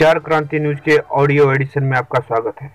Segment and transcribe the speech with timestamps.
[0.00, 2.70] विचार क्रांति न्यूज़ के ऑडियो एडिशन में आपका स्वागत है।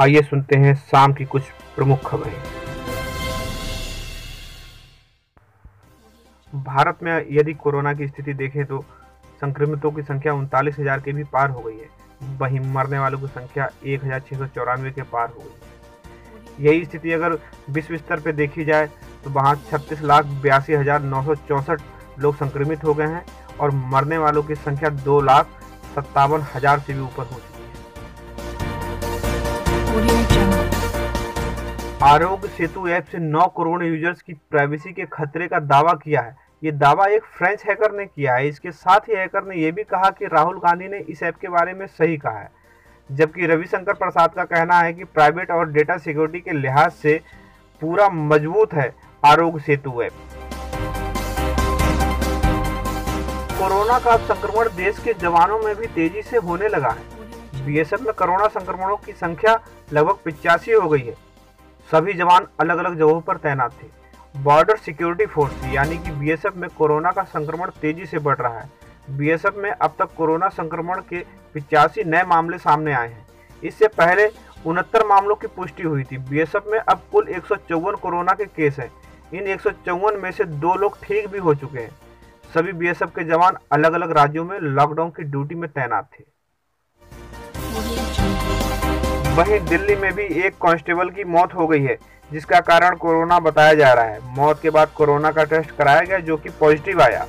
[0.00, 1.42] आइए सुनते हैं शाम की कुछ
[1.76, 2.32] प्रमुख खबरें।
[6.52, 8.84] भारत में यदि कोरोना की स्थिति देखें तो
[9.40, 11.88] संक्रमितों की संख्या उनतालीस हज़ार के भी पार हो गई है।
[12.38, 16.66] वहीं मरने वालों की संख्या एक हज़ार छः सौ चौरानवे के पार हो गई है।
[16.66, 17.38] यही स्थिति अगर
[17.70, 18.90] विश्व स्तर पर देखी जाए
[19.24, 23.24] तो वहाँ छत्तीस लाख बयासी हज़ार नौ सौ चौंसठ लोग संक्रमित हो गए हैं
[23.58, 25.56] और मरने वालों की संख्या दो लाख
[25.94, 27.68] सत्तावन हज़ार से भी ऊपर हो चुकी है।
[32.02, 36.36] आरोग्य सेतु ऐप से 9 करोड़ यूज़र्स की प्राइवेसी के खतरे का दावा किया है।
[36.62, 39.82] ये दावा एक फ्रेंच हैकर ने किया है। इसके साथ ही हैकर ने यह भी
[39.84, 42.50] कहा कि राहुल गांधी ने इस ऐप के बारे में सही कहा है।
[43.10, 47.20] जबकि रविशंकर प्रसाद का कहना है कि प्राइवेट और डेटा सिक्योरिटी के लिहाज से
[47.82, 50.12] पूरा मज़बूत है आरोग्य सेतु ऐप।
[53.60, 58.12] कोरोना का संक्रमण देश के जवानों में भी तेज़ी से होने लगा है। बीएसएफ में
[58.12, 59.52] कोरोना संक्रमणों की संख्या
[59.92, 61.12] लगभग पिचासी हो गई है।
[61.90, 66.68] सभी जवान अलग अलग जगहों पर तैनात थे। बॉर्डर सिक्योरिटी फोर्स, यानी कि बीएसएफ में
[66.70, 68.70] कोरोना का संक्रमण तेज़ी से बढ़ रहा है।
[69.10, 73.26] बीएसएफ में अब तक कोरोना संक्रमण के पिचासी नए मामले सामने आए हैं।
[73.62, 74.30] इससे पहले
[74.66, 78.44] उनहत्तर मामलों की पुष्टि हुई थी। बीएसएफ में अब कुल एक सौ चौवन कोरोना के
[78.46, 78.92] केस हैं।
[79.34, 81.90] इन एक सौ चौवन में से दो लोग ठीक भी हो चुके हैं।
[82.54, 86.24] सभी बीएसएफ के जवान अलग अलग राज्यों में लॉकडाउन की ड्यूटी में तैनात थे।
[89.34, 91.96] वहीं दिल्ली में भी एक कांस्टेबल की मौत हो गई है,
[92.30, 96.18] जिसका कारण कोरोना बताया जा रहा है। मौत के बाद कोरोना का टेस्ट कराया गया,
[96.18, 97.24] जो कि पॉजिटिव आया।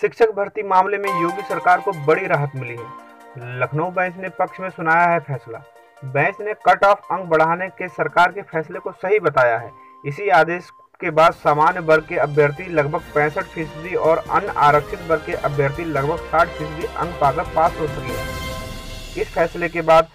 [0.00, 4.60] शिक्षक भर्ती मामले में योगी सरकार को बड़ी राहत मिली है। लखनऊ बेंच ने पक्ष
[4.60, 5.62] में सुनाया है फैसला।
[6.04, 9.70] बेंच ने कट ऑफ़ अंक बढ़ाने के सरकार के फैसले को सही बताया है।
[10.06, 15.22] इसी आदेश के बाद सामान्य वर्ग के अभ्यर्थी लगभग पैंसठ फ़ीसदी और अन्य आरक्षित वर्ग
[15.26, 20.08] के अभ्यर्थी लगभग साठ फ़ीसदी अंक पाकर पास हो सके। इस फैसले के बाद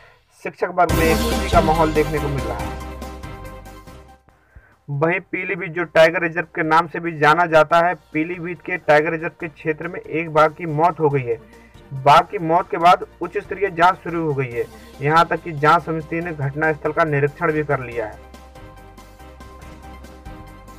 [0.44, 2.82] शिक्षक वर्ग में खुशी का माहौल देखने को मिल रहा है।
[4.90, 9.12] वहीं पीलीभीत जो टाइगर रिज़र्व के नाम से भी जाना जाता है, पीलीभीत के टाइगर
[9.12, 11.38] रिज़र्व के क्षेत्र में एक बाघ की मौत हो गई है।
[12.04, 14.66] बाघ की मौत के बाद उच्च स्तरीय जाँच शुरू हो गई है।
[15.02, 18.33] यहाँ तक कि जाँच समिति ने घटनास्थल का निरीक्षण भी कर लिया है।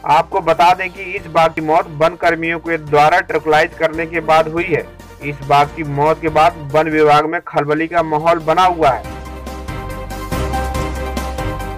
[0.07, 4.21] आपको बता दें कि इस बाघ की मौत वन कर्मियों के द्वारा ट्रकलाइज करने के
[4.23, 4.85] बाद हुई है।
[5.25, 9.13] इस बाघ की मौत के बाद वन विभाग में खलबली का माहौल बना हुआ है।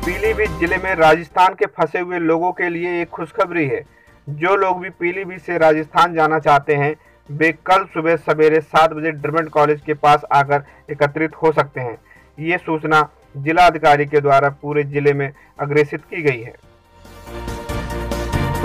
[0.06, 3.82] पीलीभीत ज़िले में राजस्थान के फंसे हुए लोगों के लिए एक खुशखबरी है।
[4.26, 6.94] जो लोग भी पीलीभीत से राजस्थान जाना चाहते हैं,
[7.28, 11.98] वे कल सुबह सवेरे सात बजे ड्रमेंट कॉलेज के पास आकर एकत्रित हो सकते हैं।
[12.38, 16.54] ये सूचना जिला अधिकारी के द्वारा पूरे ज़िले में अग्रेसित की गई है।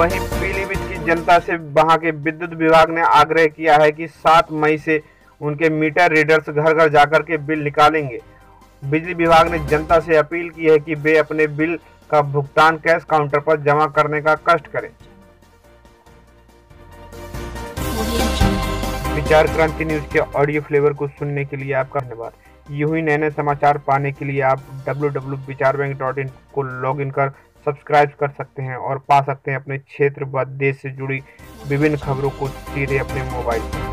[0.02, 4.52] वहीं पीलीभीत की जनता से वहाँ के विद्युत विभाग ने आग्रह किया है कि 7
[4.62, 5.02] मई से
[5.42, 8.20] उनके मीटर रीडर्स घर घर जाकर के बिल निकालेंगे।
[8.84, 11.78] बिजली विभाग ने जनता से अपील की है कि वे अपने बिल
[12.10, 14.90] का भुगतान कैश काउंटर पर जमा करने का कष्ट करें।
[19.16, 22.32] विचार क्रांति न्यूज़ के ऑडियो फ्लेवर को सुनने के लिए आपका धन्यवाद।
[22.72, 27.32] यूँ ही नए नए समाचार पाने के लिए आप www.vicharbank.in को लॉगिन कर
[27.66, 31.22] सब्सक्राइब कर सकते हैं और पा सकते हैं अपने क्षेत्र व देश से जुड़ी
[31.68, 33.91] विभिन्न खबरों को सीधे अपने मोबाइल पर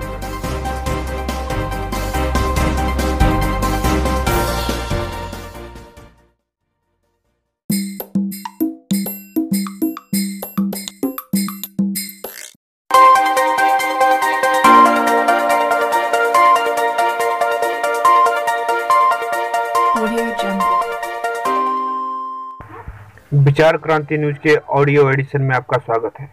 [23.58, 26.28] विचार क्रांति न्यूज़ के ऑडियो एडिशन में आपका स्वागत है।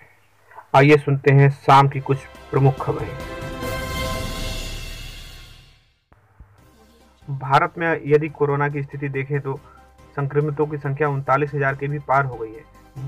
[0.75, 2.17] आइए सुनते हैं शाम की कुछ
[2.51, 3.07] प्रमुख खबरें।
[7.27, 9.59] भारत में यदि कोरोना की स्थिति देखें तो
[10.15, 12.63] संक्रमितों की संख्या उनतालीस हज़ार के भी पार हो गई है।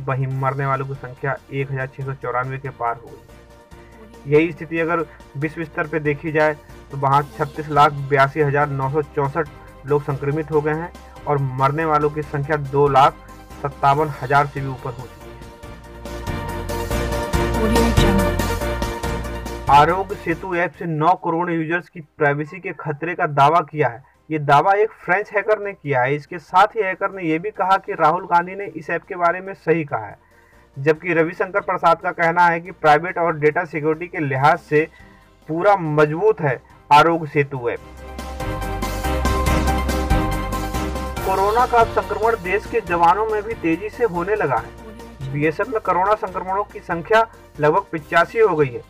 [0.05, 4.51] वहीं मरने वालों की संख्या एक हज़ार छः सौ चौरानवे के पार हो गई यही
[4.51, 5.05] स्थिति अगर
[5.37, 6.57] विश्व स्तर पर देखी जाए
[6.91, 10.91] तो वहाँ छत्तीस लाख बयासी हज़ार नौ सौ चौंसठ लोग संक्रमित हो गए हैं
[11.27, 13.23] और मरने वालों की संख्या दो लाख
[13.57, 15.35] सत्तावन हज़ार से भी ऊपर हो चुकी है।
[19.69, 24.03] आरोग्य सेतु ऐप से 9 करोड़ यूज़र्स की प्राइवेसी के खतरे का दावा किया है।
[24.29, 27.51] ये दावा एक फ्रेंच हैकर ने किया है। इसके साथ ही हैकर ने यह भी
[27.51, 30.17] कहा कि राहुल गांधी ने इस ऐप के बारे में सही कहा है।
[30.77, 34.87] जबकि रविशंकर प्रसाद का कहना है कि प्राइवेट और डेटा सिक्योरिटी के लिहाज से
[35.49, 36.59] पूरा मज़बूत है
[36.89, 37.79] आरोग्य सेतु ऐप।
[41.27, 45.79] कोरोना का संक्रमण देश के जवानों में भी तेज़ी से होने लगा है। बीएसएफ में
[45.81, 47.19] कोरोना संक्रमणों की संख्या
[47.59, 48.81] लगभग पिचासी हो गई है।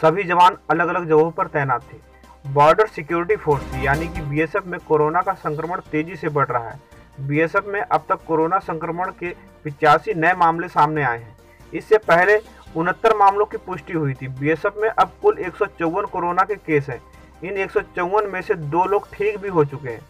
[0.00, 1.98] सभी जवान अलग अलग जगहों पर तैनात थे।
[2.44, 6.80] बॉर्डर सिक्योरिटी फोर्स, यानी कि बीएसएफ में कोरोना का संक्रमण तेज़ी से बढ़ रहा है।
[7.20, 9.34] बीएसएफ में अब तक कोरोना संक्रमण के
[9.64, 11.36] पिचासी नए मामले सामने आए हैं।
[11.72, 12.40] इससे पहले
[12.76, 16.54] उनहत्तर मामलों की पुष्टि हुई थी। बीएसएफ में अब कुल एक सौ चौवन कोरोना के
[16.56, 17.02] केस हैं।
[17.44, 20.00] इन एक सौ चौवन में से दो लोग ठीक भी हो चुके हैं।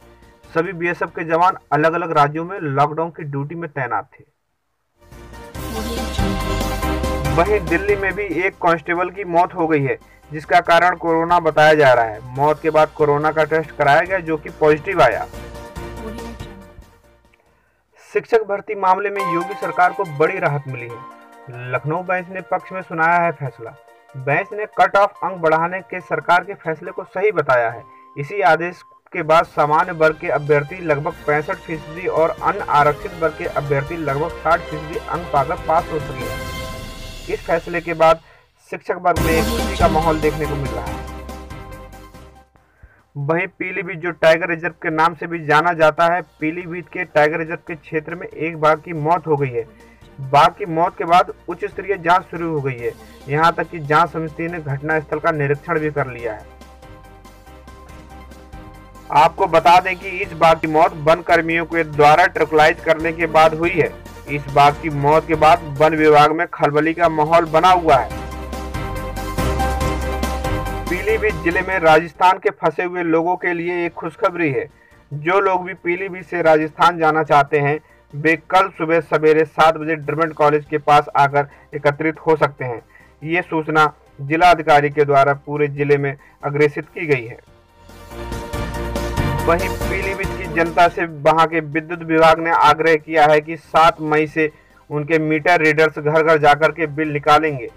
[0.55, 4.25] सभी बीएसएफ के जवान अलग अलग राज्यों में लॉकडाउन की ड्यूटी में तैनात थे।
[7.35, 9.99] वहीं दिल्ली में भी एक कांस्टेबल की मौत हो गई है,
[10.31, 14.19] जिसका कारण कोरोना बताया जा रहा है। मौत के बाद कोरोना का टेस्ट कराया गया,
[14.19, 15.27] जो कि पॉजिटिव आया।
[18.13, 22.73] शिक्षक भर्ती मामले में योगी सरकार को बड़ी राहत मिली है। लखनऊ बेंच ने पक्ष
[22.73, 23.75] में सुनाया है फैसला।
[24.17, 27.83] बेंच ने कट ऑफ़ अंक बढ़ाने के सरकार के फैसले को सही बताया है।
[28.19, 28.83] इसी आदेश
[29.13, 33.97] के बाद सामान्य वर्ग के अभ्यर्थी लगभग पैंसठ फ़ीसदी और अन्य आरक्षित वर्ग के अभ्यर्थी
[33.97, 38.21] लगभग साठ फ़ीसदी अंक पाकर पास हो सके। इस फैसले के बाद
[38.71, 41.09] शिक्षक वर्ग में खुशी का माहौल देखने को मिल रहा है।
[43.17, 47.39] वहीं पीलीभीत जो टाइगर रिज़र्व के नाम से भी जाना जाता है, पीलीभीत के टाइगर
[47.39, 49.65] रिज़र्व के क्षेत्र में एक बाघ की मौत हो गई है।
[50.31, 52.93] बाघ की मौत के बाद उच्च स्तरीय जाँच शुरू हो गई है।
[53.29, 56.60] यहाँ तक कि जाँच समिति ने घटनास्थल का निरीक्षण भी कर लिया है।
[59.13, 63.27] आपको बता दें कि इस बाघ की मौत वन कर्मियों के द्वारा ट्रकलाइज करने के
[63.29, 63.89] बाद हुई है।
[64.31, 68.19] इस बाघ की मौत के बाद वन विभाग में खलबली का माहौल बना हुआ है।
[70.91, 74.67] पीलीभीत ज़िले में राजस्थान के फंसे हुए लोगों के लिए एक खुशखबरी है।
[75.13, 77.79] जो लोग भी पीलीभीत से राजस्थान जाना चाहते हैं,
[78.15, 82.83] वे कल सुबह सवेरे सात बजे ड्रमेंट कॉलेज के पास आकर एकत्रित हो सकते हैं।
[83.23, 87.39] ये सूचना जिला अधिकारी के द्वारा पूरे ज़िले में अग्रेसित की गई है।
[89.47, 94.01] वहीं पीलीभीत की जनता से वहाँ के विद्युत विभाग ने आग्रह किया है कि 7
[94.11, 94.51] मई से
[94.91, 97.69] उनके मीटर रीडर्स घर घर जाकर के बिल निकालेंगे।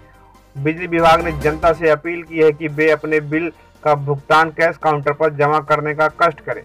[0.56, 3.50] बिजली विभाग ने जनता से अपील की है कि वे अपने बिल
[3.84, 6.62] का भुगतान कैश काउंटर पर जमा करने का कष्ट करें।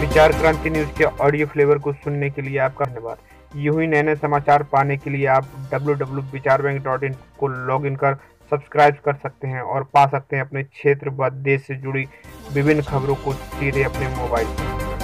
[0.00, 3.16] विचार क्रांति न्यूज़ के ऑडियो फ्लेवर को सुनने के लिए आपका धन्यवाद।
[3.56, 8.16] यूँ ही नए नए समाचार पाने के लिए आप www.vicharbank.in को लॉगिन कर
[8.50, 12.06] सब्सक्राइब कर सकते हैं और पा सकते हैं अपने क्षेत्र व देश से जुड़ी
[12.52, 14.95] विभिन्न खबरों को सीधे अपने मोबाइल पर